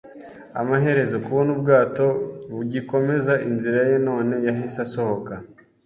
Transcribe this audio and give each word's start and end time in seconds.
Amaherezo, 0.61 1.15
kubona 1.25 1.49
ubwato 1.55 2.05
bugikomeza 2.55 3.33
inzira 3.49 3.79
ye 3.89 3.97
none 4.07 4.33
yahise 4.47 4.77
asohoka 4.85 5.33